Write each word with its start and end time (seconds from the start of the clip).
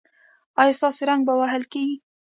ایا 0.61 0.73
ستاسو 0.79 0.99
زنګ 1.07 1.21
به 1.27 1.33
وهل 1.39 1.63
کیږي؟ 1.71 1.95